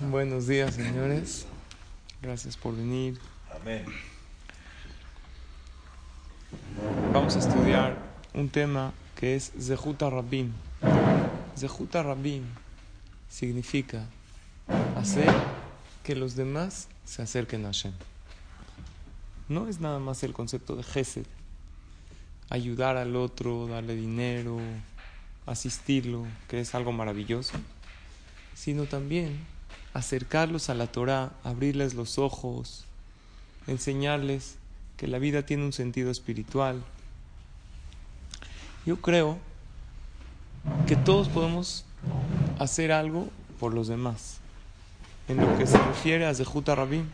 [0.00, 1.46] Buenos días, señores.
[2.22, 3.18] Gracias por venir.
[3.54, 3.84] Amén.
[7.12, 7.98] Vamos a estudiar
[8.34, 10.52] un tema que es Zehuta Rabim.
[11.56, 12.44] Zehuta Rabim
[13.28, 14.06] significa
[14.96, 15.32] hacer
[16.04, 17.92] que los demás se acerquen a Hashem.
[19.48, 21.26] No es nada más el concepto de Gesed,
[22.50, 24.58] ayudar al otro, darle dinero,
[25.46, 27.54] asistirlo, que es algo maravilloso,
[28.54, 29.38] sino también
[29.98, 32.84] acercarlos a la Torah, abrirles los ojos,
[33.66, 34.56] enseñarles
[34.96, 36.82] que la vida tiene un sentido espiritual.
[38.86, 39.38] Yo creo
[40.86, 41.84] que todos podemos
[42.60, 44.38] hacer algo por los demás.
[45.26, 47.06] En lo que se refiere a Zehuta Rabim,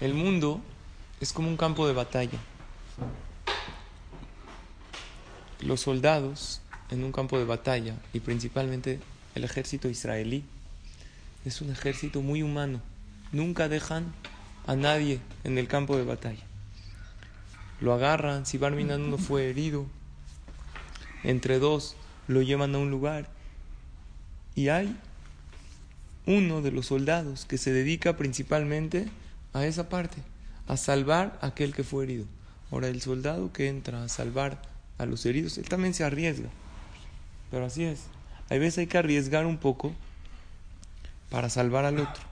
[0.00, 0.60] el mundo
[1.20, 2.38] es como un campo de batalla.
[5.60, 9.00] Los soldados en un campo de batalla y principalmente
[9.34, 10.44] el ejército israelí
[11.44, 12.80] es un ejército muy humano.
[13.32, 14.12] Nunca dejan
[14.66, 16.42] a nadie en el campo de batalla.
[17.80, 19.86] Lo agarran, si Barminan uno fue herido,
[21.22, 21.96] entre dos
[22.28, 23.28] lo llevan a un lugar
[24.54, 24.96] y hay
[26.26, 29.08] uno de los soldados que se dedica principalmente
[29.52, 30.18] a esa parte,
[30.66, 32.24] a salvar a aquel que fue herido.
[32.70, 34.62] Ahora el soldado que entra a salvar
[34.98, 36.48] a los heridos, él también se arriesga.
[37.54, 38.06] Pero así es.
[38.50, 39.92] Hay veces hay que arriesgar un poco
[41.30, 42.24] para salvar al otro.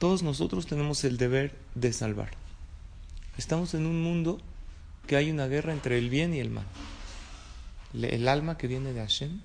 [0.00, 2.30] Todos nosotros tenemos el deber de salvar.
[3.38, 4.40] Estamos en un mundo
[5.06, 6.66] que hay una guerra entre el bien y el mal.
[7.94, 9.40] El alma que viene de Hashem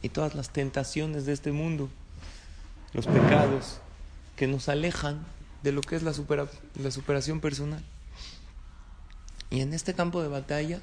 [0.00, 1.90] y todas las tentaciones de este mundo,
[2.92, 3.80] los pecados
[4.36, 5.26] que nos alejan
[5.64, 6.12] de lo que es la,
[6.76, 7.82] la superación personal.
[9.50, 10.80] Y en este campo de batalla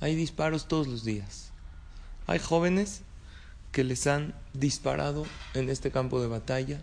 [0.00, 1.51] hay disparos todos los días.
[2.26, 3.02] Hay jóvenes
[3.72, 6.80] que les han disparado en este campo de batalla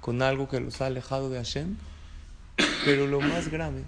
[0.00, 1.76] con algo que los ha alejado de Hashem,
[2.84, 3.84] pero lo más grave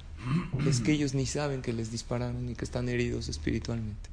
[0.66, 4.10] es que ellos ni saben que les dispararon y que están heridos espiritualmente.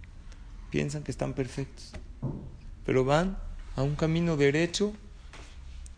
[0.70, 1.92] Piensan que están perfectos,
[2.86, 3.38] pero van
[3.76, 4.94] a un camino derecho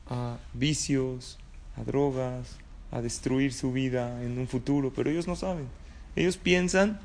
[0.09, 1.37] a vicios,
[1.77, 2.57] a drogas,
[2.91, 5.67] a destruir su vida en un futuro, pero ellos no saben.
[6.15, 6.99] Ellos piensan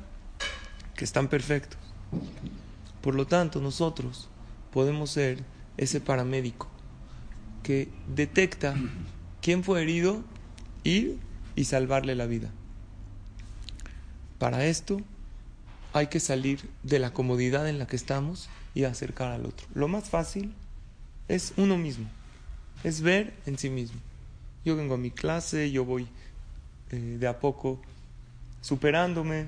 [0.95, 1.79] que están perfectos.
[3.07, 4.27] Por lo tanto, nosotros
[4.69, 5.41] podemos ser
[5.77, 6.67] ese paramédico
[7.63, 8.75] que detecta
[9.41, 10.25] quién fue herido,
[10.83, 11.17] ir
[11.55, 12.49] y salvarle la vida.
[14.39, 14.99] Para esto
[15.93, 19.65] hay que salir de la comodidad en la que estamos y acercar al otro.
[19.73, 20.53] Lo más fácil
[21.29, 22.09] es uno mismo,
[22.83, 24.01] es ver en sí mismo.
[24.65, 26.09] Yo vengo a mi clase, yo voy
[26.91, 27.79] eh, de a poco
[28.59, 29.45] superándome,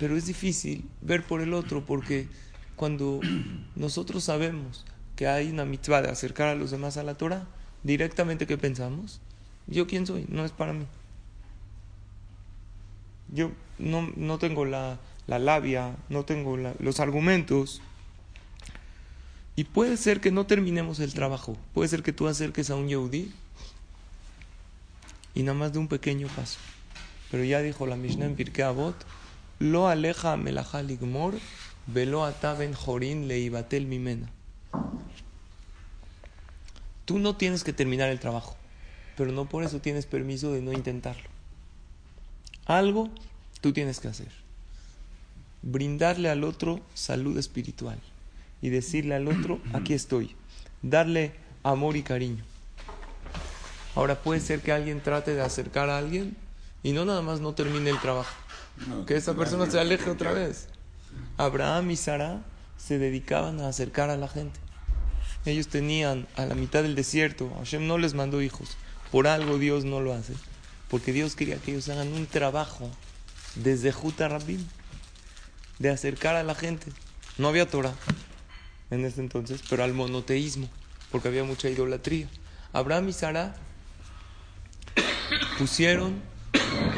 [0.00, 2.26] pero es difícil ver por el otro porque
[2.78, 3.20] cuando
[3.76, 7.46] nosotros sabemos que hay una mitzvah de acercar a los demás a la Torah,
[7.82, 9.20] directamente ¿qué pensamos?
[9.66, 10.24] ¿Yo quién soy?
[10.28, 10.86] No es para mí.
[13.30, 17.82] Yo no, no tengo la, la, labia, no tengo los argumentos.
[19.56, 21.58] Y puede ser que no terminemos el trabajo.
[21.74, 23.30] Puede ser que tú acerques a un Yehudi
[25.34, 26.58] y nada más de un pequeño paso.
[27.30, 28.96] Pero ya dijo la Mishnah en Pirkei Avot,
[29.58, 31.34] lo aleja melachal igmor,
[31.88, 34.30] velo ataben jorin leibatel mimena.
[37.04, 38.56] Tú no tienes que terminar el trabajo,
[39.16, 41.28] pero no por eso tienes permiso de no intentarlo.
[42.66, 43.08] Algo
[43.60, 44.28] tú tienes que hacer.
[45.62, 47.98] Brindarle al otro salud espiritual
[48.60, 50.36] y decirle al otro, aquí estoy.
[50.82, 51.32] Darle
[51.62, 52.44] amor y cariño.
[53.94, 56.36] Ahora puede ser que alguien trate de acercar a alguien
[56.82, 58.34] y no nada más no termine el trabajo
[59.06, 60.68] que esa persona se aleje otra vez.
[61.36, 62.42] Abraham y Sara
[62.76, 64.58] se dedicaban a acercar a la gente.
[65.44, 68.76] Ellos tenían a la mitad del desierto, Hashem no les mandó hijos.
[69.10, 70.34] Por algo Dios no lo hace.
[70.88, 72.90] Porque Dios quería que ellos hagan un trabajo
[73.54, 74.64] desde Juta Rabim,
[75.78, 76.90] de acercar a la gente.
[77.36, 77.94] No había Torah
[78.90, 80.68] en ese entonces, pero al monoteísmo,
[81.10, 82.28] porque había mucha idolatría.
[82.72, 83.54] Abraham y Sara
[85.58, 86.20] pusieron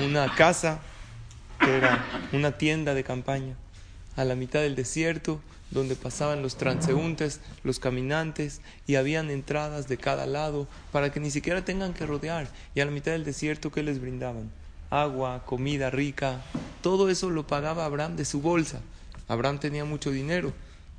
[0.04, 0.80] una casa
[1.58, 3.56] que era una tienda de campaña
[4.16, 5.40] a la mitad del desierto
[5.70, 11.30] donde pasaban los transeúntes, los caminantes, y habían entradas de cada lado para que ni
[11.30, 12.48] siquiera tengan que rodear.
[12.74, 14.50] Y a la mitad del desierto, ¿qué les brindaban?
[14.90, 16.42] Agua, comida rica,
[16.82, 18.80] todo eso lo pagaba Abraham de su bolsa.
[19.28, 20.52] Abraham tenía mucho dinero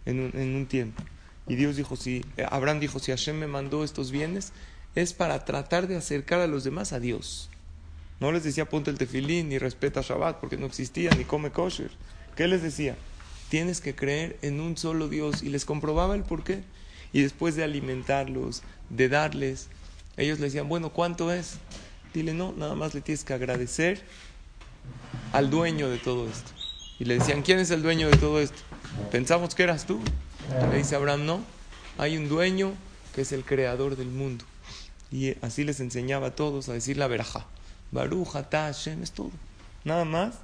[0.05, 1.03] en un, en un tiempo.
[1.47, 4.53] Y Dios dijo, si, eh, Abraham dijo, si Hashem me mandó estos bienes,
[4.95, 7.49] es para tratar de acercar a los demás a Dios.
[8.21, 11.89] No les decía ponte el tefilín ni respeta Shabbat porque no existía ni come kosher.
[12.35, 12.95] ¿Qué les decía?
[13.49, 15.43] Tienes que creer en un solo Dios.
[15.43, 16.63] Y les comprobaba el por qué.
[17.13, 19.67] Y después de alimentarlos, de darles,
[20.17, 21.55] ellos le decían, bueno, ¿cuánto es?
[22.13, 24.01] Dile, no, nada más le tienes que agradecer
[25.33, 26.51] al dueño de todo esto.
[26.99, 28.61] Y le decían, ¿quién es el dueño de todo esto?
[29.11, 29.99] Pensamos que eras tú.
[30.71, 31.41] Le dice Abraham, no,
[31.97, 32.73] hay un dueño
[33.15, 34.45] que es el creador del mundo.
[35.11, 37.45] Y así les enseñaba a todos a decir la verajá.
[37.91, 39.31] Baruja, Tashem, es todo.
[39.83, 40.35] Nada más.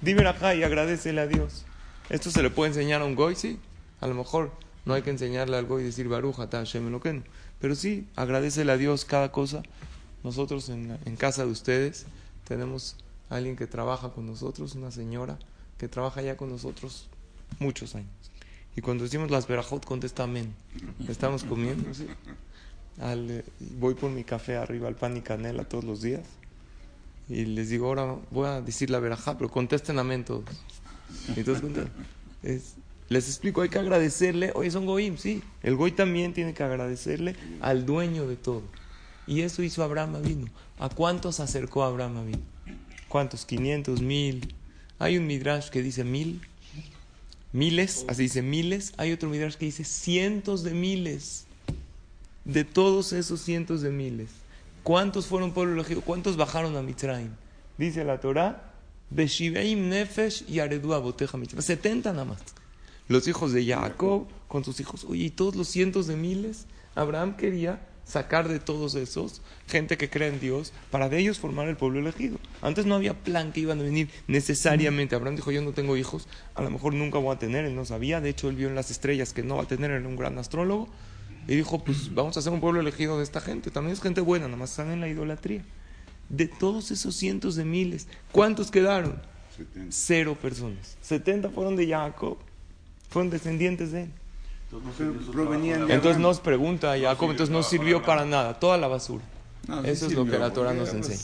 [0.00, 1.64] Di verajá y agradecele a Dios.
[2.08, 3.58] Esto se le puede enseñar a un goy, sí.
[4.00, 4.52] A lo mejor
[4.84, 7.00] no hay que enseñarle al goy y decir Baruja, Tashem.
[7.60, 9.62] Pero sí, agradecele a Dios cada cosa.
[10.22, 12.06] Nosotros en, en casa de ustedes
[12.44, 12.96] tenemos
[13.30, 15.38] a alguien que trabaja con nosotros, una señora
[15.78, 17.08] que trabaja ya con nosotros
[17.58, 18.10] muchos años.
[18.76, 20.54] Y cuando decimos las verajot, contesta amén.
[21.08, 22.06] Estamos comiendo, ¿sí?
[23.00, 23.44] Al,
[23.78, 26.22] voy por mi café arriba al pan y canela todos los días.
[27.28, 30.44] Y les digo, ahora voy a decir la verajá, pero contesten amén todos.
[31.36, 31.62] Y todos
[32.42, 32.74] es,
[33.08, 34.52] les explico, hay que agradecerle.
[34.54, 35.42] Oye, son goim, sí.
[35.62, 38.62] El goy también tiene que agradecerle al dueño de todo.
[39.26, 40.46] Y eso hizo Abraham vino.
[40.78, 42.42] ¿A cuántos acercó Abraham vino?
[43.08, 43.46] ¿Cuántos?
[43.46, 44.00] ¿500?
[44.00, 44.54] ¿Mil?
[44.98, 46.40] Hay un midrash que dice mil
[47.56, 51.46] miles, así dice miles, hay otro midrash que dice cientos de miles.
[52.44, 54.28] De todos esos cientos de miles,
[54.86, 56.00] ¿cuántos fueron pueblo elegido?
[56.00, 57.32] ¿Cuántos bajaron a Mitzrayim?
[57.76, 58.72] Dice la Torah,
[59.10, 61.60] Nefesh y Aredua Boteja Mitzrayim.
[61.60, 62.38] 70 nada más.
[63.08, 65.04] Los hijos de Jacob con sus hijos.
[65.04, 70.08] Oye, y todos los cientos de miles, Abraham quería sacar de todos esos gente que
[70.08, 72.38] cree en Dios para de ellos formar el pueblo elegido.
[72.62, 75.16] Antes no había plan que iban a venir necesariamente.
[75.16, 77.84] Abraham dijo, yo no tengo hijos, a lo mejor nunca voy a tener, él no
[77.84, 80.14] sabía, de hecho él vio en las estrellas que no va a tener, era un
[80.14, 80.88] gran astrólogo,
[81.48, 84.20] y dijo, pues vamos a hacer un pueblo elegido de esta gente, también es gente
[84.20, 85.64] buena, nada más están en la idolatría.
[86.28, 89.20] De todos esos cientos de miles, ¿cuántos quedaron?
[89.90, 90.98] Cero personas.
[91.02, 92.36] 70 fueron de Jacob,
[93.08, 94.10] fueron descendientes de él.
[95.88, 99.24] Entonces nos pregunta Jacob, entonces no sirvió para nada, toda la basura.
[99.84, 101.20] Eso es lo que la Torah nos enseña.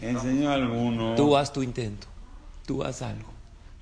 [0.00, 1.14] Enseñó alguno.
[1.14, 2.06] Tú haz tu intento,
[2.66, 3.30] tú haz algo.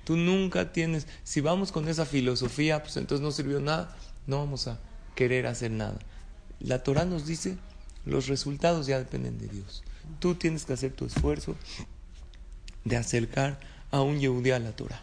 [0.05, 3.95] Tú nunca tienes, si vamos con esa filosofía, pues entonces no sirvió nada,
[4.25, 4.79] no vamos a
[5.19, 5.99] querer hacer nada.
[6.61, 7.57] La Torah nos dice,
[8.05, 9.83] los resultados ya dependen de Dios.
[10.19, 11.57] Tú tienes que hacer tu esfuerzo
[12.85, 13.59] de acercar
[13.91, 15.01] a un Yehudi a la Torah.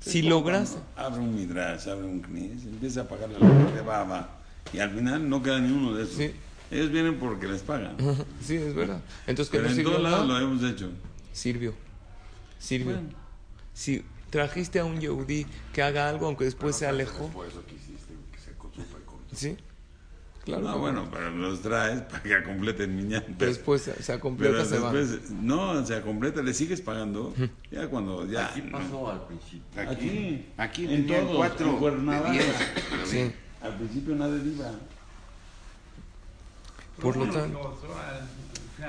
[0.00, 0.76] Si logras...
[0.96, 4.36] Abre un midrash, abre un knis, empieza a pagar la de baba
[4.70, 6.20] y al final no queda ni uno de esos.
[6.70, 7.96] Ellos vienen porque les pagan.
[8.42, 9.00] Sí, es verdad.
[9.26, 10.90] Entonces, Pero en todos lados lo hemos hecho.
[11.32, 11.72] Sirvió.
[12.58, 12.98] Sirvió.
[13.72, 17.30] Si trajiste a un Yehudi que haga algo, aunque después se alejó.
[19.34, 19.56] Sí.
[20.44, 20.62] Claro.
[20.62, 23.32] No, bueno, pero los traes para que completen mi ñanta.
[23.38, 27.32] Pero después se, se completa, se después, No, se completa, le sigues pagando.
[27.70, 28.48] Ya cuando ya.
[28.48, 29.90] Aquí pasó al principio.
[29.90, 32.06] Aquí, aquí en todos, cuatro en.
[33.06, 33.32] Sí.
[33.62, 34.70] Al principio nada iba.
[37.00, 37.80] Por lo tanto.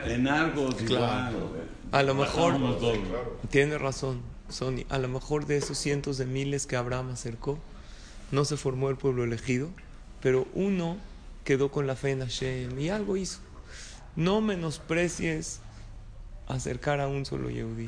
[0.05, 1.37] En Argos, claro.
[1.37, 1.69] igual.
[1.91, 2.59] A lo mejor.
[3.49, 4.83] Tiene razón, Sony.
[4.89, 7.57] A lo mejor de esos cientos de miles que Abraham acercó,
[8.31, 9.69] no se formó el pueblo elegido,
[10.21, 10.97] pero uno
[11.43, 13.39] quedó con la fe en Hashem y algo hizo.
[14.15, 15.59] No menosprecies
[16.47, 17.87] acercar a un solo Yehudi,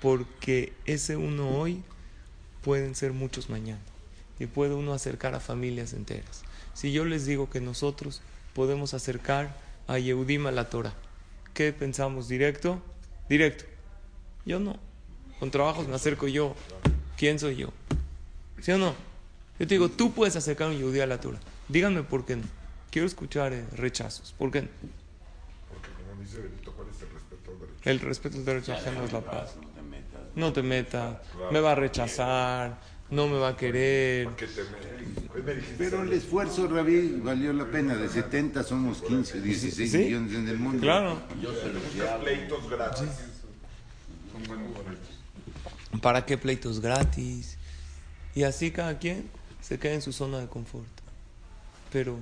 [0.00, 1.82] porque ese uno hoy
[2.62, 3.80] pueden ser muchos mañana
[4.38, 6.42] y puede uno acercar a familias enteras.
[6.74, 8.22] Si yo les digo que nosotros
[8.54, 10.94] podemos acercar a Yehudim a la Torah,
[11.54, 12.28] ¿qué pensamos?
[12.28, 12.80] ¿Directo?
[13.28, 13.64] Directo.
[14.44, 14.78] Yo no.
[15.38, 16.54] Con trabajos me acerco yo.
[17.16, 17.68] ¿Quién soy yo?
[18.60, 18.94] ¿Sí o no?
[19.62, 21.38] Yo te digo, tú puedes acercar a un Yehudí a la Torah.
[21.68, 22.42] Díganme por qué no.
[22.90, 24.34] Quiero escuchar eh, rechazos.
[24.36, 24.68] ¿Por qué no?
[25.70, 27.80] Porque como dice Benito Juárez, el respeto al derecho.
[27.84, 29.54] El respeto al derecho ajeno es la paz.
[30.34, 31.18] No te metas.
[31.52, 32.80] Me va a rechazar.
[33.10, 34.30] No me va a querer.
[34.36, 34.62] ¿Qué te
[35.54, 35.74] dijiste?
[35.78, 37.94] Pero el esfuerzo, Rabí, valió la pena.
[37.94, 39.98] De 70 somos 15, 16 Sí.
[39.98, 40.80] millones en el mundo.
[40.80, 41.22] Claro.
[41.40, 43.08] Buscas pleitos gratis.
[44.32, 46.00] Son buenos pleitos.
[46.02, 47.58] ¿Para qué pleitos gratis?
[48.34, 49.30] Y así cada quien
[49.72, 50.86] se queda en su zona de confort.
[51.90, 52.18] Pero,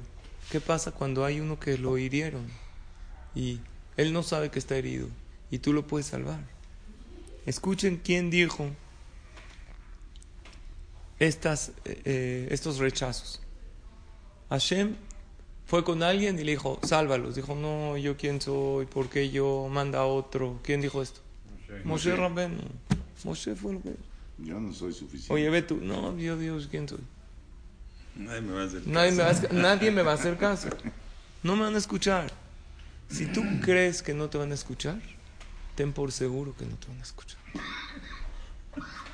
[0.52, 2.46] ¿qué pasa cuando hay uno que lo hirieron
[3.34, 3.58] y
[3.96, 5.08] él no sabe que está herido
[5.50, 6.38] y tú lo puedes salvar?
[7.46, 8.68] Escuchen quién dijo
[11.18, 13.40] estas, eh, eh, estos rechazos.
[14.48, 14.94] Hashem
[15.66, 17.34] fue con alguien y le dijo, sálvalos.
[17.34, 19.66] Dijo, no, yo quién soy, ¿por qué yo?
[19.68, 20.60] Manda a otro.
[20.62, 21.20] ¿Quién dijo esto?
[21.82, 22.62] Moshe Rabenu.
[23.24, 23.96] Moshe fue lo que
[24.38, 25.34] Yo no soy suficiente.
[25.34, 25.78] Oye, ve tú.
[25.82, 27.00] No, yo Dios, ¿quién soy?
[28.20, 29.46] Nadie me va a hacer Nadie me, va caso.
[29.50, 30.68] a, nadie me va a hacer caso.
[31.42, 32.30] No me van a escuchar.
[33.08, 35.00] Si tú crees que no te van a escuchar,
[35.74, 37.38] ten por seguro que no te van a escuchar.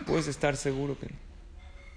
[0.07, 1.17] Puedes estar seguro que no.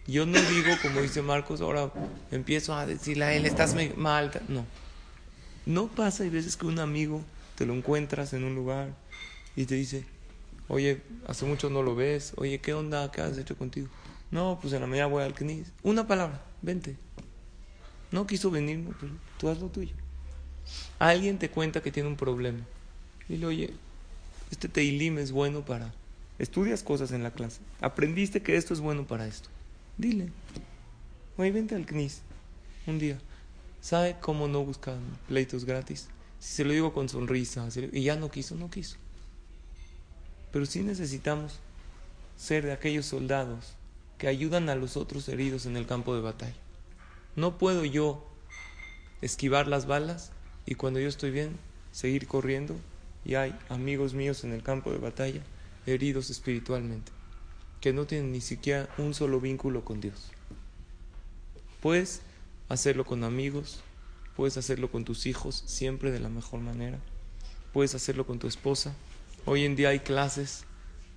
[0.07, 1.91] Yo no digo, como dice Marcos, ahora
[2.31, 4.31] empiezo a decirle a él, estás mal.
[4.47, 4.65] No.
[5.65, 7.21] No pasa, hay veces que un amigo
[7.55, 8.89] te lo encuentras en un lugar
[9.55, 10.05] y te dice,
[10.67, 13.11] oye, hace mucho no lo ves, oye, ¿qué onda?
[13.11, 13.87] ¿Qué has hecho contigo?
[14.31, 15.67] No, pues en la mañana voy al CNIS.
[15.83, 16.97] Una palabra, vente.
[18.11, 19.93] No quiso venir, pero tú haz lo tuyo.
[20.97, 22.59] Alguien te cuenta que tiene un problema.
[23.27, 23.73] Dile, oye,
[24.51, 25.93] este Teilim es bueno para...
[26.39, 27.59] Estudias cosas en la clase.
[27.81, 29.49] Aprendiste que esto es bueno para esto.
[29.97, 30.31] Dile,
[31.37, 32.21] oye, vente al CNIS
[32.87, 33.19] un día.
[33.81, 36.07] ¿Sabe cómo no buscan pleitos gratis?
[36.39, 38.97] Si se lo digo con sonrisa, y ya no quiso, no quiso.
[40.51, 41.59] Pero sí necesitamos
[42.37, 43.73] ser de aquellos soldados
[44.19, 46.53] que ayudan a los otros heridos en el campo de batalla.
[47.35, 48.29] No puedo yo
[49.21, 50.31] esquivar las balas
[50.67, 51.57] y cuando yo estoy bien
[51.91, 52.75] seguir corriendo
[53.25, 55.41] y hay amigos míos en el campo de batalla
[55.87, 57.11] heridos espiritualmente
[57.81, 60.31] que no tienen ni siquiera un solo vínculo con Dios.
[61.81, 62.21] Puedes
[62.67, 63.81] hacerlo con amigos,
[64.35, 66.99] puedes hacerlo con tus hijos siempre de la mejor manera,
[67.71, 68.93] puedes hacerlo con tu esposa.
[69.45, 70.65] Hoy en día hay clases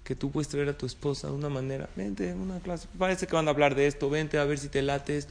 [0.04, 3.36] que tú puedes traer a tu esposa de una manera, vente, una clase, parece que
[3.36, 5.24] van a hablar de esto, vente a ver si te late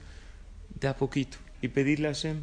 [0.80, 2.42] de a poquito y pedirle a Hashem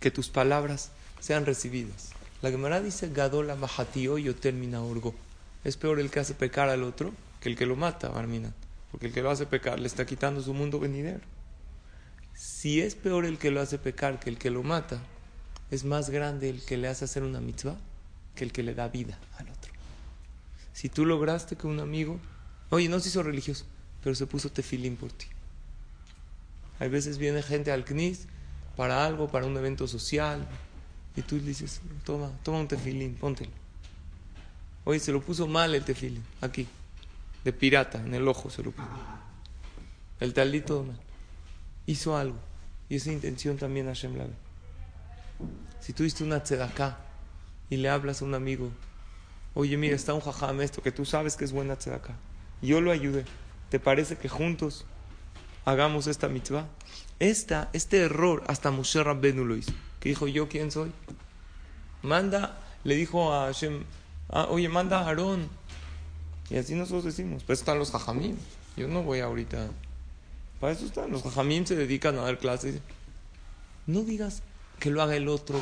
[0.00, 2.10] que tus palabras sean recibidas.
[2.42, 5.14] La Gemara dice, Gadola Mahatio yo termina orgo.
[5.64, 8.52] Es peor el que hace pecar al otro que el que lo mata, Barmina.
[8.90, 11.20] Porque el que lo hace pecar le está quitando su mundo venidero.
[12.34, 15.00] Si es peor el que lo hace pecar que el que lo mata,
[15.70, 17.76] es más grande el que le hace hacer una mitzvah
[18.34, 19.73] que el que le da vida al otro.
[20.74, 22.18] Si tú lograste que un amigo,
[22.68, 23.64] oye, no se hizo religioso,
[24.02, 25.26] pero se puso tefilín por ti.
[26.80, 28.26] Hay veces viene gente al CNIS
[28.76, 30.44] para algo, para un evento social,
[31.14, 33.52] y tú dices, toma, toma un tefilín, póntelo.
[34.84, 36.66] Oye, se lo puso mal el tefilín, aquí,
[37.44, 38.88] de pirata, en el ojo se lo puso.
[40.18, 40.84] El talito
[41.86, 42.38] hizo algo,
[42.88, 44.26] y esa intención también Hashem la.
[45.78, 46.98] Si tú diste una tzedaká
[47.70, 48.72] y le hablas a un amigo,
[49.54, 52.14] oye, mira, está un jajam esto, que tú sabes que es buena tzedaká,
[52.62, 53.24] yo lo ayudé,
[53.70, 54.84] ¿te parece que juntos
[55.64, 56.66] hagamos esta mitzvah?
[57.20, 59.72] Esta, este error hasta Moshe Rabbenu lo hizo.
[60.00, 60.92] Que dijo, ¿yo quién soy?
[62.02, 63.84] Manda, le dijo a Hashem,
[64.28, 65.48] ah, oye, manda a Aarón.
[66.50, 68.36] Y así nosotros decimos, pues están los jajamim.
[68.76, 69.68] Yo no voy ahorita.
[70.60, 71.10] Para eso están.
[71.10, 72.80] Los jajamim se dedican a dar clases.
[73.86, 74.42] No digas
[74.80, 75.60] que lo haga el otro.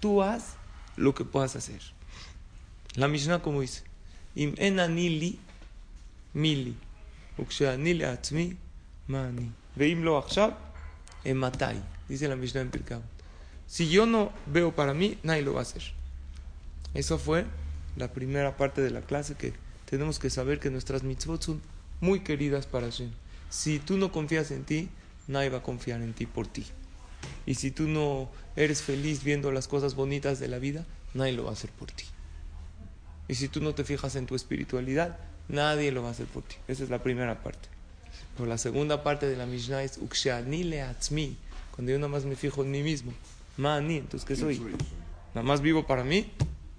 [0.00, 0.54] Tú haz
[0.96, 1.80] lo que puedas hacer.
[2.96, 3.82] La Mishnah como dice,
[4.36, 4.54] Im
[6.34, 8.56] mili, atzmi
[9.08, 9.50] mani.
[9.76, 10.54] Veimlo achab
[11.34, 11.82] matai.
[12.08, 13.02] Dice la Mishnah en Pirkab.
[13.66, 15.82] Si yo no veo para mí, nadie lo va a hacer.
[16.92, 17.46] Eso fue
[17.96, 19.52] la primera parte de la clase que
[19.86, 21.62] tenemos que saber que nuestras mitzvot son
[22.00, 23.10] muy queridas para Hashem.
[23.50, 24.88] Si tú no confías en ti,
[25.26, 26.66] nadie va a confiar en ti por ti.
[27.46, 31.44] Y si tú no eres feliz viendo las cosas bonitas de la vida, nadie lo
[31.44, 32.04] va a hacer por ti.
[33.28, 36.42] Y si tú no te fijas en tu espiritualidad, nadie lo va a hacer por
[36.42, 36.56] ti.
[36.68, 37.68] Esa es la primera parte.
[38.36, 41.36] Pero la segunda parte de la Mishnah es Uksheani leatzmi.
[41.74, 43.12] Cuando yo nada más me fijo en mí mismo.
[43.56, 44.60] Mani, entonces ¿qué soy?
[45.34, 46.30] Nada más vivo para mí.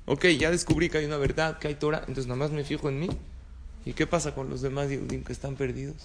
[0.06, 2.90] Ok, ya descubrí que hay una verdad, que hay Torah, entonces nada más me fijo
[2.90, 3.10] en mí.
[3.86, 5.96] ¿Y qué pasa con los demás Yehudim que están perdidos?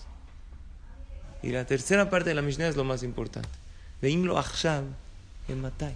[1.43, 3.49] Y la tercera parte de la Mishnah es lo más importante.
[4.01, 4.85] Veimlo achshav
[5.49, 5.95] en Matai.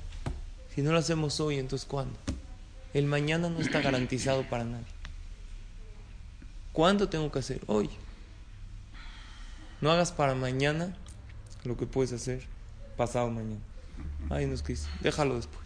[0.75, 2.15] Si no lo hacemos hoy, entonces ¿cuándo?
[2.95, 4.87] El mañana no está garantizado para nadie.
[6.73, 7.61] ¿Cuándo tengo que hacer?
[7.67, 7.91] Hoy.
[9.81, 10.97] No hagas para mañana
[11.65, 12.43] lo que puedes hacer
[12.97, 13.61] pasado mañana.
[14.31, 14.89] Ay, nos quise.
[15.01, 15.65] Déjalo después.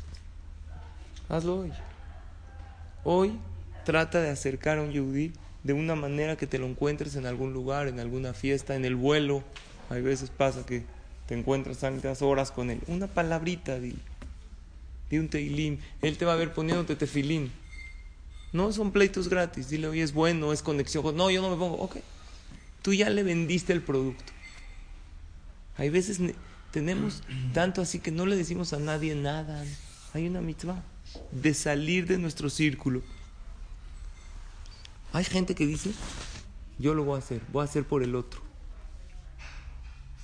[1.28, 1.73] Hazlo hoy.
[3.04, 3.38] Hoy
[3.85, 5.32] trata de acercar a un yudí
[5.62, 8.97] de una manera que te lo encuentres en algún lugar, en alguna fiesta, en el
[8.97, 9.42] vuelo.
[9.90, 10.85] Hay veces pasa que
[11.26, 12.80] te encuentras tantas horas con él.
[12.87, 13.94] Una palabrita de,
[15.10, 15.78] de un teilim.
[16.02, 17.50] Él te va a ver poniéndote tefilín.
[18.52, 19.68] No son pleitos gratis.
[19.68, 21.16] Dile, oye, es bueno, es conexión.
[21.16, 21.76] No, yo no me pongo.
[21.76, 21.96] Ok.
[22.82, 24.32] Tú ya le vendiste el producto.
[25.76, 26.20] Hay veces
[26.70, 27.22] tenemos
[27.54, 29.64] tanto así que no le decimos a nadie nada.
[30.14, 30.82] Hay una mitzvah
[31.30, 33.02] de salir de nuestro círculo.
[35.12, 35.90] Hay gente que dice,
[36.78, 38.40] yo lo voy a hacer, voy a hacer por el otro.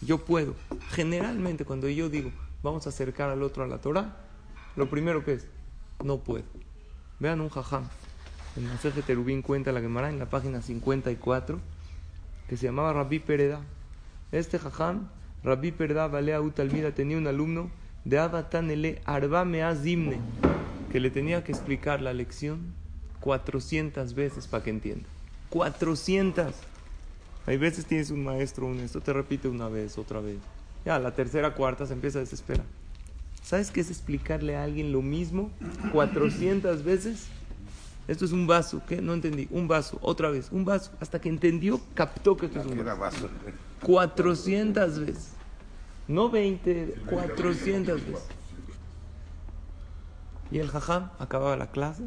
[0.02, 0.54] Yo puedo.
[0.90, 2.30] Generalmente cuando yo digo,
[2.62, 4.23] vamos a acercar al otro a la Torah,
[4.76, 5.46] lo primero que es,
[6.02, 6.44] no puedo.
[7.20, 7.88] Vean un jajam.
[8.56, 11.58] El mensaje Terubín cuenta la Gemara en la página 54
[12.48, 13.60] que se llamaba Rabbi Pereda.
[14.32, 15.08] Este jajam,
[15.42, 17.70] Rabbi Pereda Balea Utalmida, tenía un alumno
[18.04, 20.18] de Abatanele Arba Meazimne,
[20.92, 22.74] que le tenía que explicar la lección
[23.20, 25.08] 400 veces para que entienda.
[25.50, 26.54] 400.
[27.46, 30.38] Hay veces tienes un maestro, un esto, te repite una vez, otra vez.
[30.84, 32.66] Ya, la tercera, cuarta se empieza a desesperar.
[33.44, 35.50] ¿Sabes qué es explicarle a alguien lo mismo
[35.92, 37.26] 400 veces?
[38.08, 39.02] Esto es un vaso, ¿qué?
[39.02, 39.48] No entendí.
[39.50, 40.92] Un vaso, otra vez, un vaso.
[40.98, 42.98] Hasta que entendió, captó que esto es un vaso.
[42.98, 43.28] vaso.
[43.82, 45.32] 400 veces.
[46.08, 48.26] No 20, 400 veces.
[50.50, 52.04] Y el jajam acababa la clase,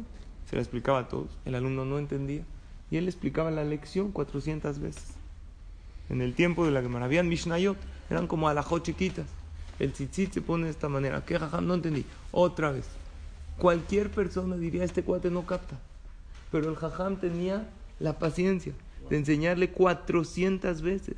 [0.50, 1.38] se la explicaba a todos.
[1.44, 2.42] El alumno no entendía.
[2.90, 5.14] Y él explicaba la lección 400 veces.
[6.08, 7.76] En el tiempo de la Gemara habían Mishnayot,
[8.10, 9.37] eran como alajot chiquitas.
[9.78, 11.24] El tzitzit se pone de esta manera.
[11.24, 11.66] ¿Qué jajam?
[11.66, 12.04] No entendí.
[12.32, 12.86] Otra vez.
[13.58, 15.76] Cualquier persona diría, este cuate no capta.
[16.50, 17.68] Pero el jajam tenía
[18.00, 18.72] la paciencia
[19.08, 21.16] de enseñarle 400 veces.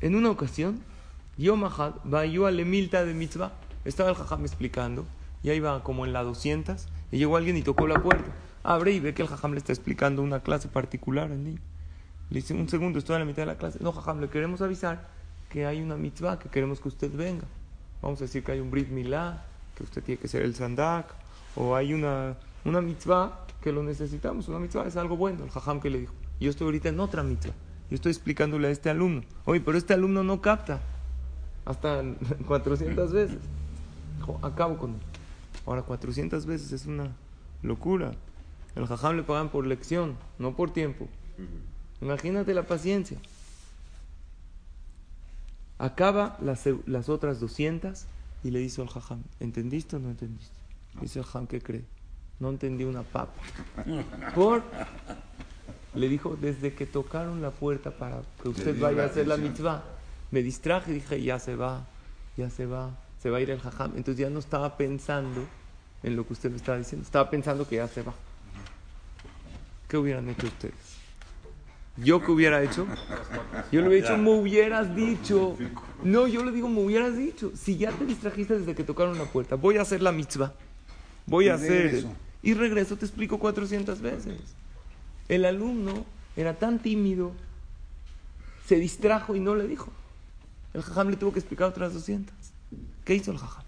[0.00, 0.80] En una ocasión,
[1.38, 3.52] yo Mahad va yo a Lemilta de Mitzvah.
[3.84, 5.06] Estaba el jajam explicando,
[5.42, 8.30] y ahí va como en la 200, y llegó alguien y tocó la puerta.
[8.62, 11.60] Abre y ve que el jajam le está explicando una clase particular al niño.
[12.30, 13.78] Le dice, un segundo, estoy a la mitad de la clase.
[13.80, 15.08] No, jajam, le queremos avisar
[15.56, 17.46] que hay una mitzvah, que queremos que usted venga.
[18.02, 19.42] Vamos a decir que hay un Brit Milá,
[19.74, 21.06] que usted tiene que ser el Sandak,
[21.54, 22.36] o hay una,
[22.66, 24.48] una mitzvah que lo necesitamos.
[24.48, 25.44] Una mitzvah es algo bueno.
[25.44, 27.54] El jajam que le dijo, yo estoy ahorita en otra mitzvah.
[27.88, 29.22] Yo estoy explicándole a este alumno.
[29.46, 30.78] Oye, pero este alumno no capta.
[31.64, 32.04] Hasta
[32.46, 33.38] 400 veces.
[34.18, 35.00] Dijo, acabo con él.
[35.64, 37.16] Ahora 400 veces es una
[37.62, 38.12] locura.
[38.74, 41.08] El jajam le pagan por lección, no por tiempo.
[42.02, 43.16] Imagínate la paciencia.
[45.78, 48.06] Acaba las, las otras 200
[48.44, 50.56] y le dice al jajam, ¿entendiste o no entendiste?
[51.00, 51.84] Dice el jajam, ¿qué cree?
[52.40, 53.32] No entendí una papa.
[54.34, 54.62] Por,
[55.94, 59.82] le dijo, desde que tocaron la puerta para que usted vaya a hacer la mitzvah,
[60.30, 61.86] me distraje y dije, ya se va,
[62.36, 62.90] ya se va,
[63.22, 63.92] se va a ir el jajam.
[63.96, 65.42] Entonces ya no estaba pensando
[66.02, 68.14] en lo que usted me estaba diciendo, estaba pensando que ya se va.
[69.88, 70.74] ¿Qué hubieran hecho ustedes?
[71.96, 72.86] ¿Yo qué hubiera hecho?
[73.72, 75.56] Yo le hubiera dicho, me hubieras dicho.
[76.02, 77.52] No, yo le digo, me hubieras dicho.
[77.54, 80.52] Si ya te distrajiste desde que tocaron la puerta, voy a hacer la mitzvah.
[81.26, 82.04] Voy a hacer.
[82.42, 84.38] Y regreso, te explico 400 veces.
[85.28, 86.04] El alumno
[86.36, 87.32] era tan tímido,
[88.66, 89.90] se distrajo y no le dijo.
[90.74, 92.34] El jajam le tuvo que explicar otras 200.
[93.04, 93.64] ¿Qué hizo el jajam?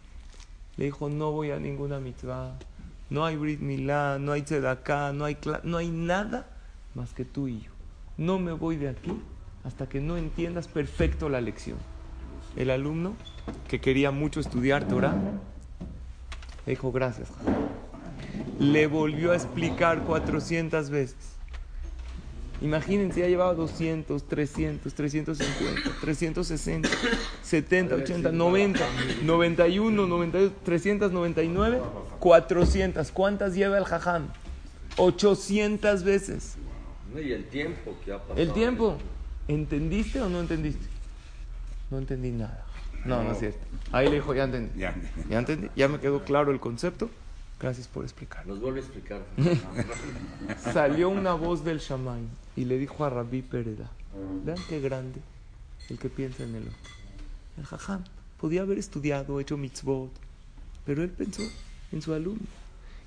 [0.77, 2.59] Le dijo, no voy a ninguna mitzvah,
[3.11, 6.47] no hay Brit Milá, no hay Tzedakah, no hay, no hay nada
[6.95, 7.78] más que tú y yo.
[8.19, 9.13] No me voy de aquí
[9.63, 11.79] hasta que no entiendas perfecto la lección.
[12.57, 13.15] El alumno,
[13.69, 15.15] que quería mucho estudiar Torah,
[16.67, 17.29] dijo, gracias.
[17.31, 17.69] jajam".
[18.59, 21.39] Le volvió a explicar 400 veces.
[22.61, 26.89] Imagínense, ya llevaba 200, 300, 350, 360,
[27.43, 28.85] 70, 80, 90,
[29.23, 31.81] 91, 92, 399,
[32.19, 33.13] 400.
[33.13, 34.27] ¿Cuántas lleva el jajam?
[34.97, 36.57] 800 veces.
[37.13, 38.39] No, y el tiempo que ha pasado.
[38.39, 38.99] El tiempo.
[39.49, 40.87] ¿Entendiste o no entendiste?
[41.91, 42.65] No entendí nada.
[43.05, 43.61] No, no es cierto.
[43.93, 44.79] Ahí le dijo, ya entendí.
[44.79, 44.95] Ya.
[45.31, 45.69] Ya entendí.
[45.75, 47.09] Ya me quedó claro el concepto.
[47.61, 48.55] Gracias por explicarlo.
[48.55, 49.21] Nos vuelve a explicar.
[50.73, 52.23] Salió una voz del Shamay
[52.57, 53.91] y le dijo a Rabí Pereda,
[54.45, 55.21] vean qué grande
[55.89, 56.77] el que piensa en el otro.
[57.57, 58.05] El jajam
[58.41, 60.11] podía haber estudiado, hecho mitzvot,
[60.87, 61.43] pero él pensó
[61.91, 62.47] en su alumno.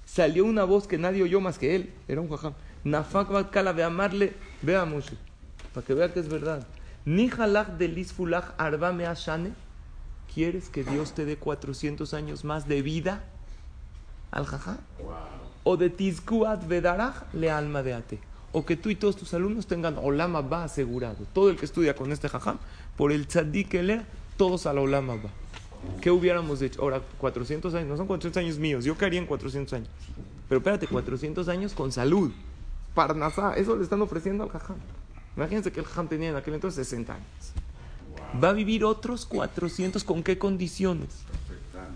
[0.06, 2.54] Salió una voz que nadie oyó más que él, era un jajam.
[2.84, 5.16] Nafak bat kala de amarle, vea Moshe,
[5.74, 6.66] para que vea que es verdad.
[7.06, 9.54] Ni halach de lisfulach arba shane,
[10.34, 13.24] ¿quieres que Dios te dé 400 años más de vida
[14.32, 14.78] al jajam?
[15.64, 18.20] o de Tizkuat Vedaraj le alma de ate.
[18.52, 21.26] O que tú y todos tus alumnos tengan Olama va asegurado.
[21.34, 22.58] Todo el que estudia con este jajam,
[22.98, 24.06] por el tzadik que lea,
[24.38, 25.30] todos al Olama va.
[26.02, 26.82] ¿Qué hubiéramos hecho?
[26.82, 29.90] Ahora, 400 años, no son 400 años míos, yo haría en 400 años.
[30.50, 32.32] Pero espérate, 400 años con salud.
[32.94, 34.78] Parnasá, eso le están ofreciendo al jajam.
[35.38, 37.54] Imagínense que el jajam tenía en aquel entonces 60 años.
[38.44, 41.24] Va a vivir otros 400, ¿con qué condiciones?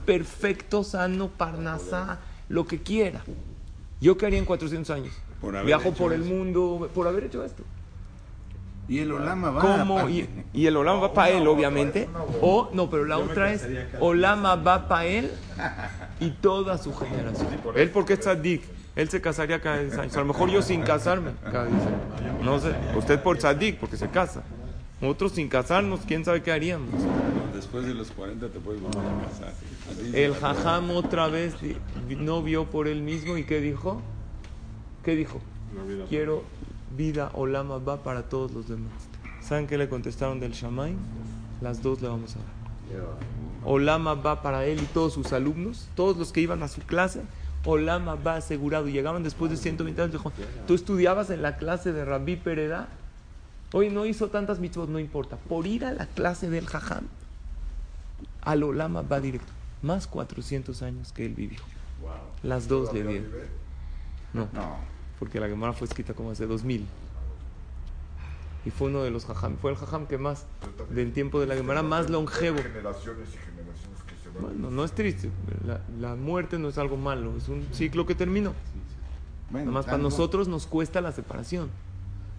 [0.05, 3.23] Perfecto, sano, parnasá, lo que quiera.
[4.01, 5.13] ¿Yo qué haría en 400 años?
[5.41, 6.29] Por haber Viajo hecho por el eso.
[6.33, 7.63] mundo, por haber hecho esto.
[8.87, 9.61] Y el Olama va.
[9.61, 9.97] ¿Cómo?
[9.97, 10.13] aparte.
[10.53, 12.07] Y, y el Olama va para él, obviamente.
[12.41, 13.67] O, no, pero la otra es,
[13.99, 15.31] Olama va para él
[16.19, 17.47] y toda su generación.
[17.75, 18.63] Él porque es tzadik,
[18.95, 20.15] él se casaría cada 10 años.
[20.15, 22.43] A lo mejor yo sin casarme cada 10 años.
[22.43, 24.43] No sé, usted por tzadik, porque se casa.
[25.01, 26.89] Nosotros sin casarnos, quién sabe qué haríamos.
[27.53, 29.53] Después de los 40 te puedes volver a casar.
[30.13, 31.55] El jajam otra vez
[32.09, 34.01] no vio por él mismo y ¿qué dijo?
[35.03, 35.41] ¿Qué dijo?
[36.09, 36.43] Quiero
[36.95, 38.93] vida olama va para todos los demás.
[39.41, 40.95] ¿Saben qué le contestaron del Shamay?
[41.61, 42.55] Las dos le vamos a dar.
[43.63, 47.21] Olama va para él y todos sus alumnos, todos los que iban a su clase.
[47.65, 48.87] Olama va asegurado.
[48.87, 50.11] Y llegaban después de 120 años.
[50.13, 50.31] Dijo,
[50.67, 52.87] tú estudiabas en la clase de Rabbi Pereda
[53.73, 55.35] Hoy no hizo tantas mitzvot, no importa.
[55.35, 57.05] Por ir a la clase del jajam,
[58.41, 59.51] al Olama va directo.
[59.81, 61.59] Más 400 años que él vivió.
[62.41, 63.27] Las dos le dieron.
[64.33, 64.77] No, No.
[65.19, 66.85] porque la Gemara fue escrita como hace 2000.
[68.65, 69.57] Y fue uno de los jajam.
[69.57, 70.45] Fue el jajam que más,
[70.91, 72.57] del tiempo de la Gemara, más longevo.
[72.61, 73.54] Generaciones y generaciones.
[74.41, 75.29] Bueno, no es triste.
[75.65, 77.35] La, la muerte no es algo malo.
[77.37, 78.53] Es un ciclo que terminó.
[79.49, 81.69] Bueno, Nada más para nosotros nos cuesta la separación.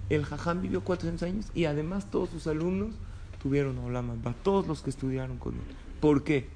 [0.09, 2.95] El jajam vivió 400 años y además todos sus alumnos
[3.43, 5.61] tuvieron Olama Abba, todos los que estudiaron con él.
[6.01, 6.49] ¿Por qué?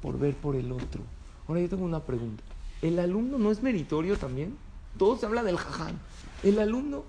[0.00, 1.02] Por ver por el otro.
[1.48, 2.42] Ahora yo tengo una pregunta.
[2.82, 4.56] ¿El alumno no es meritorio también?
[4.98, 5.96] Todo se habla del jajam.
[6.42, 7.04] El alumno,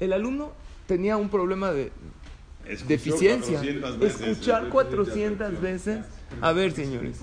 [0.00, 0.52] el alumno
[0.86, 1.92] tenía un problema de
[2.66, 3.58] Escuchó deficiencia.
[3.58, 4.20] 400 veces.
[4.28, 6.04] Escuchar 400 veces.
[6.40, 7.20] A ver, señores.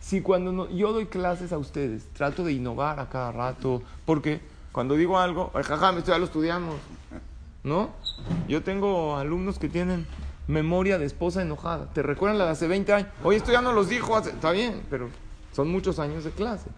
[0.00, 4.40] Si cuando no- yo doy clases a ustedes, trato de innovar a cada rato, porque
[4.72, 6.76] cuando digo algo, "Ay, jaja, esto ya lo estudiamos,
[7.64, 7.90] ¿no?
[8.48, 10.06] Yo tengo alumnos que tienen
[10.46, 11.86] memoria de esposa enojada.
[11.92, 13.08] ¿Te recuerdan la de hace 20 años?
[13.24, 14.30] Oye, esto ya no los dijo hace...
[14.30, 15.08] Está bien, pero
[15.52, 16.70] son muchos años de clase.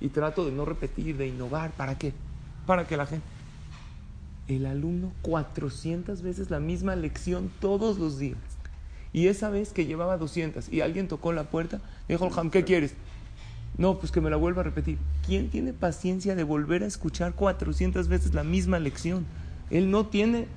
[0.00, 1.70] Y trato de no repetir, de innovar.
[1.72, 2.12] ¿Para qué?
[2.66, 3.24] Para que la gente...
[4.48, 8.38] El alumno 400 veces la misma lección todos los días.
[9.12, 12.64] Y esa vez que llevaba 200 y alguien tocó la puerta, dijo el Ham, ¿qué
[12.64, 12.94] quieres?
[13.76, 14.98] No, pues que me la vuelva a repetir.
[15.24, 19.26] ¿Quién tiene paciencia de volver a escuchar 400 veces la misma lección?
[19.70, 20.48] Él no tiene...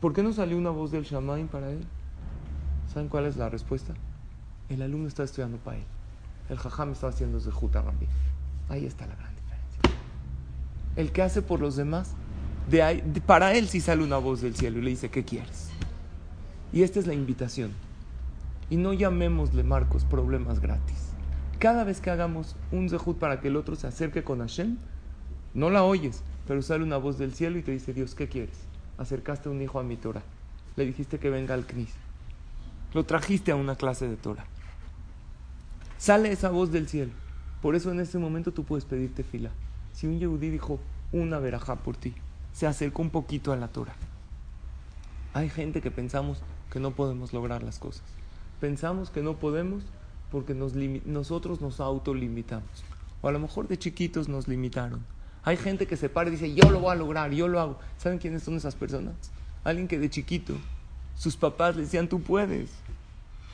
[0.00, 1.84] ¿Por qué no salió una voz del Shamaim para él?
[2.92, 3.94] ¿Saben cuál es la respuesta?
[4.68, 5.84] El alumno está estudiando para él.
[6.48, 8.06] El Jajam está haciendo Zehuta Rabbi.
[8.68, 10.00] Ahí está la gran diferencia.
[10.96, 12.14] El que hace por los demás,
[13.26, 15.70] para él sí sale una voz del cielo y le dice, ¿qué quieres?
[16.72, 17.72] Y esta es la invitación.
[18.68, 21.10] Y no llamémosle, Marcos, problemas gratis.
[21.58, 24.76] Cada vez que hagamos un zehut para que el otro se acerque con Hashem,
[25.52, 28.56] no la oyes, pero sale una voz del cielo y te dice, Dios, ¿qué quieres?
[28.98, 30.22] Acercaste a un hijo a mi Torah.
[30.76, 31.92] Le dijiste que venga al Knis.
[32.94, 34.46] Lo trajiste a una clase de Torah.
[35.98, 37.12] Sale esa voz del cielo.
[37.60, 39.50] Por eso en ese momento tú puedes pedirte fila.
[39.92, 40.78] Si un Yehudí dijo
[41.12, 42.14] una verajá por ti,
[42.52, 43.94] se acercó un poquito a la Torah.
[45.32, 46.38] Hay gente que pensamos
[46.70, 48.02] que no podemos lograr las cosas.
[48.60, 49.84] Pensamos que no podemos
[50.30, 52.68] porque nos nosotros nos autolimitamos.
[53.22, 55.04] O a lo mejor de chiquitos nos limitaron.
[55.42, 57.78] Hay gente que se para y dice, yo lo voy a lograr, yo lo hago.
[57.98, 59.14] ¿Saben quiénes son esas personas?
[59.64, 60.54] Alguien que de chiquito
[61.16, 62.70] sus papás le decían, tú puedes.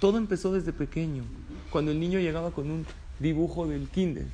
[0.01, 1.25] Todo empezó desde pequeño.
[1.71, 2.87] Cuando el niño llegaba con un
[3.19, 4.27] dibujo del kinder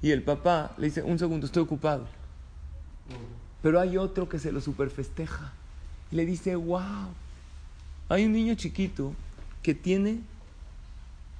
[0.00, 2.06] y el papá le dice, un segundo, estoy ocupado.
[3.62, 5.52] Pero hay otro que se lo superfesteja
[6.10, 7.08] y le dice, wow.
[8.08, 9.14] Hay un niño chiquito
[9.62, 10.20] que tiene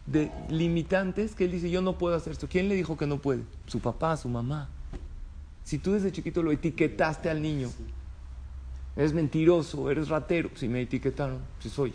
[0.07, 2.49] de limitantes que él dice, yo no puedo hacer esto.
[2.49, 3.43] ¿Quién le dijo que no puede?
[3.67, 4.69] Su papá, su mamá.
[5.65, 7.71] Si tú desde chiquito lo etiquetaste al niño,
[8.97, 10.51] eres mentiroso, eres ratero.
[10.55, 11.91] Si me etiquetaron, si soy.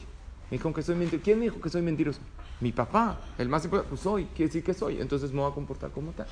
[0.49, 1.23] Me dijeron que soy mentiroso.
[1.23, 2.19] ¿Quién me dijo que soy mentiroso?
[2.59, 3.89] Mi papá, el más importante.
[3.89, 4.99] Pues soy, quiere decir que soy.
[5.01, 6.27] Entonces me voy a comportar como tal.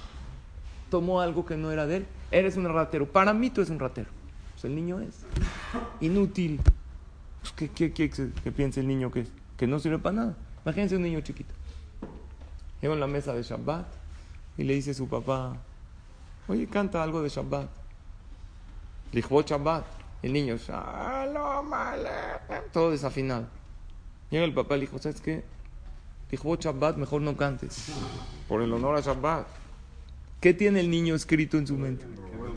[0.89, 2.07] Tomó algo que no era de él.
[2.31, 3.05] Eres un ratero.
[3.05, 4.09] Para mí tú eres un ratero.
[4.53, 5.25] Pues el niño es
[5.99, 6.59] inútil.
[7.41, 9.31] Pues, ¿qué, qué, qué, qué, piensa el niño que es?
[9.57, 10.37] Que no sirve para nada.
[10.63, 11.53] Imagínense un niño chiquito.
[12.81, 13.85] Llega en la mesa de Shabbat
[14.57, 15.57] y le dice a su papá,
[16.47, 17.69] oye, canta algo de Shabbat.
[19.11, 19.85] Lichbot Shabbat.
[20.21, 23.45] El niño, Shalom Aleichem", todo desafinado.
[24.31, 25.43] Llega el papá y le dijo, ¿sabes qué?
[26.31, 27.91] Lichbot Shabbat, mejor no cantes.
[28.47, 29.64] Por el honor a Shabbat.
[30.39, 32.05] ¿Qué tiene el niño escrito en su mente?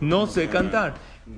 [0.00, 0.94] No sé cantar.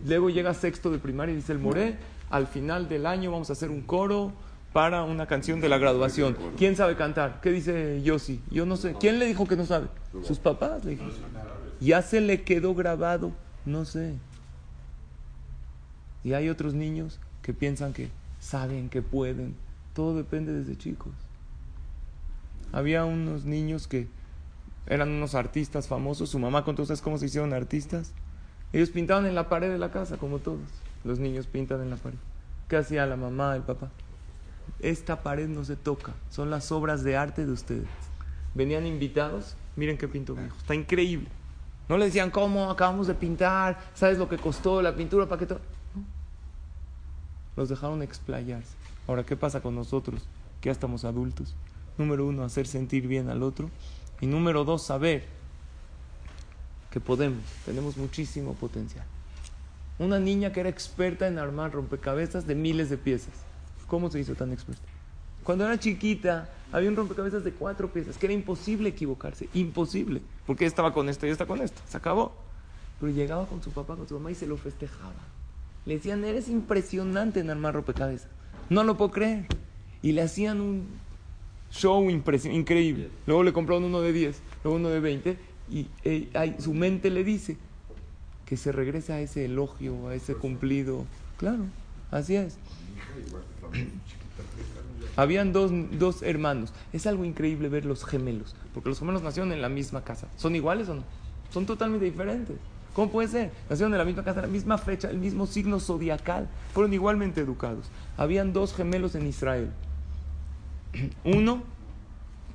[0.07, 1.96] Luego llega sexto de primaria y dice el Moré,
[2.31, 4.33] al final del año vamos a hacer un coro
[4.72, 6.37] para una canción de la graduación.
[6.57, 7.40] ¿Quién sabe cantar?
[7.40, 8.40] ¿Qué dice Yossi?
[8.50, 8.94] Yo no sé.
[9.00, 9.88] ¿Quién le dijo que no sabe?
[10.22, 11.12] Sus papás le dijeron.
[11.81, 13.33] Ya se le quedó grabado,
[13.64, 14.14] no sé.
[16.22, 19.55] Y hay otros niños que piensan que saben, que pueden.
[19.94, 21.12] Todo depende desde chicos.
[22.72, 24.07] Había unos niños que
[24.90, 26.29] eran unos artistas famosos.
[26.29, 28.12] Su mamá contó, ¿sabes cómo se hicieron artistas?
[28.72, 30.68] Ellos pintaban en la pared de la casa, como todos.
[31.05, 32.18] Los niños pintan en la pared.
[32.68, 33.88] ¿Qué hacía la mamá, el papá?
[34.81, 36.12] Esta pared no se toca.
[36.29, 37.88] Son las obras de arte de ustedes.
[38.55, 39.55] Venían invitados.
[39.76, 40.57] Miren qué pintó mi hijo.
[40.57, 41.29] Está increíble.
[41.88, 42.68] No le decían, ¿cómo?
[42.68, 43.79] Acabamos de pintar.
[43.94, 45.26] ¿Sabes lo que costó la pintura?
[45.26, 45.61] ¿Para qué todo?
[47.57, 48.74] Los dejaron explayarse.
[49.07, 50.26] Ahora, ¿qué pasa con nosotros?
[50.61, 51.55] Que ya estamos adultos.
[51.96, 53.70] Número uno, hacer sentir bien al otro.
[54.20, 55.24] Y número dos, saber
[56.90, 59.04] que podemos, tenemos muchísimo potencial.
[59.98, 63.35] Una niña que era experta en armar rompecabezas de miles de piezas.
[63.87, 64.83] ¿Cómo se hizo tan experta?
[65.44, 70.66] Cuando era chiquita, había un rompecabezas de cuatro piezas, que era imposible equivocarse, imposible, porque
[70.66, 72.33] estaba con esto y esta con esto, se acabó.
[73.00, 75.12] Pero llegaba con su papá, con su mamá y se lo festejaba.
[75.87, 78.28] Le decían, eres impresionante en armar rompecabezas.
[78.68, 79.46] No lo puedo creer.
[80.02, 80.87] Y le hacían un
[81.70, 83.11] show increíble.
[83.26, 85.37] Luego le compraron uno de 10, luego uno de 20.
[85.70, 87.56] Y eh, su mente le dice
[88.44, 91.04] que se regresa a ese elogio, a ese cumplido.
[91.37, 91.64] Claro,
[92.11, 92.59] así es.
[95.16, 96.72] Habían dos, dos hermanos.
[96.92, 100.28] Es algo increíble ver los gemelos, porque los gemelos nacieron en la misma casa.
[100.37, 101.04] ¿Son iguales o no?
[101.52, 102.56] Son totalmente diferentes.
[102.94, 103.52] ¿Cómo puede ser?
[103.68, 106.48] Nacieron en la misma casa, la misma fecha, el mismo signo zodiacal.
[106.74, 107.87] Fueron igualmente educados.
[108.16, 109.70] Habían dos gemelos en Israel.
[111.24, 111.62] Uno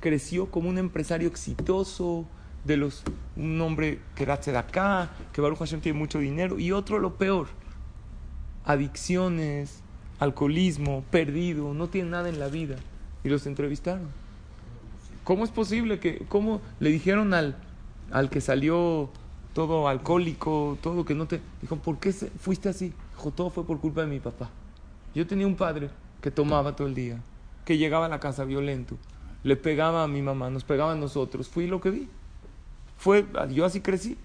[0.00, 2.26] creció como un empresario exitoso,
[2.66, 3.02] de los,
[3.36, 7.46] un hombre que era acá, que Baruch Hashem tiene mucho dinero, y otro lo peor,
[8.64, 9.82] adicciones,
[10.18, 12.76] alcoholismo, perdido, no tiene nada en la vida.
[13.24, 14.08] Y los entrevistaron.
[15.24, 17.56] ¿Cómo es posible que, cómo le dijeron al,
[18.12, 19.10] al que salió
[19.54, 21.40] todo alcohólico, todo que no te...
[21.60, 22.92] Dijo, ¿por qué fuiste así?
[23.16, 24.50] Dijo, todo fue por culpa de mi papá.
[25.14, 27.20] Yo tenía un padre que tomaba todo el día,
[27.66, 28.96] que llegaba a la casa violento,
[29.44, 31.48] le pegaba a mi mamá, nos pegaba a nosotros.
[31.48, 32.08] Fui lo que vi.
[32.96, 34.16] Fue, yo así crecí.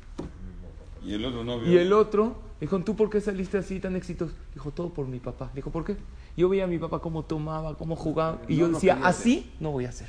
[1.03, 4.35] Y el otro no Y el otro Dijo, ¿tú por qué saliste así tan exitoso?
[4.53, 5.49] Dijo, todo por mi papá.
[5.55, 5.97] Dijo, ¿por qué?
[6.37, 8.39] Yo veía a mi papá cómo tomaba, cómo jugaba.
[8.47, 10.07] Y yo decía, así no voy a hacer.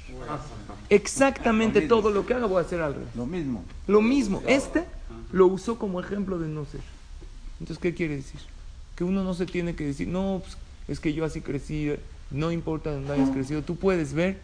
[0.90, 3.00] Exactamente todo lo que haga voy a hacer algo.
[3.16, 3.64] Lo mismo.
[3.86, 4.42] Lo mismo.
[4.46, 4.84] Este
[5.32, 6.82] lo usó como ejemplo de no ser.
[7.58, 8.40] Entonces, ¿qué quiere decir?
[8.96, 11.94] Que uno no se tiene que decir, no, pues, es que yo así crecí,
[12.32, 13.62] no importa dónde hayas crecido.
[13.62, 14.38] Tú puedes ver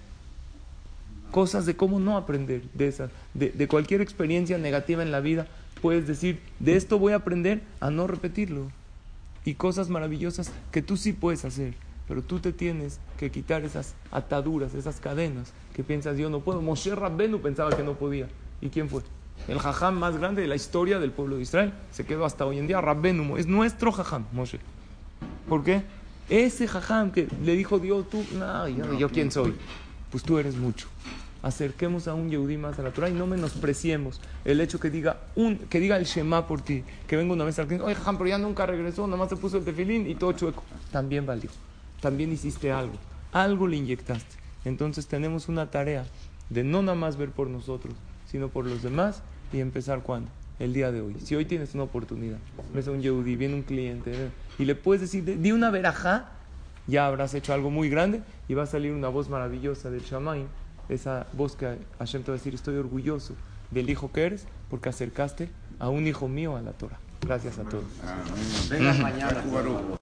[1.31, 5.47] cosas de cómo no aprender de esas, de, de cualquier experiencia negativa en la vida
[5.79, 8.71] puedes decir, de esto voy a aprender a no repetirlo.
[9.45, 11.75] Y cosas maravillosas que tú sí puedes hacer,
[12.07, 16.61] pero tú te tienes que quitar esas ataduras, esas cadenas que piensas yo no puedo.
[16.61, 18.29] Moshe Rabbenu pensaba que no podía.
[18.61, 19.03] ¿Y quién fue?
[19.47, 21.73] El jajam más grande de la historia del pueblo de Israel.
[21.93, 22.81] Se quedó hasta hoy en día.
[22.81, 24.59] Rabbenu es nuestro jajam, Moshe.
[25.49, 25.83] ¿Por qué?
[26.29, 29.55] Ese jajam que le dijo Dios, tú, no, yo quién soy.
[30.11, 30.89] Pues tú eres mucho
[31.43, 35.21] acerquemos a un Yehudí más a la Torah y no menospreciemos el hecho que diga
[35.37, 38.27] un que diga el Shema por ti, que venga una vez al cliente, oye, pero
[38.27, 40.63] ya nunca regresó, nada más se puso el tefilín y todo chueco.
[40.91, 41.51] También valió,
[42.01, 42.95] también hiciste algo,
[43.33, 44.37] algo le inyectaste.
[44.65, 46.05] Entonces tenemos una tarea
[46.51, 47.95] de no nada más ver por nosotros,
[48.27, 51.17] sino por los demás y empezar cuando el día de hoy.
[51.23, 52.39] Si hoy tienes una oportunidad,
[52.75, 56.31] ves a un Yehudi, viene un cliente y le puedes decir, di una verajá,
[56.87, 60.47] ya habrás hecho algo muy grande y va a salir una voz maravillosa del Shamaim
[60.89, 63.35] esa voz que Hashem te va a decir, estoy orgulloso
[63.71, 66.99] del hijo que eres porque acercaste a un hijo mío a la Torah.
[67.21, 67.85] Gracias a todos.
[68.71, 69.43] Venga mañana.